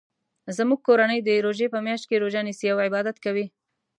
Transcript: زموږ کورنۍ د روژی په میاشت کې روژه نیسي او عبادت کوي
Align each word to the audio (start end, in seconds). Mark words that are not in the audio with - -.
زموږ 0.57 0.79
کورنۍ 0.87 1.19
د 1.23 1.29
روژی 1.45 1.67
په 1.73 1.79
میاشت 1.85 2.05
کې 2.07 2.21
روژه 2.23 2.41
نیسي 2.47 2.67
او 2.73 2.79
عبادت 2.87 3.17
کوي 3.25 3.45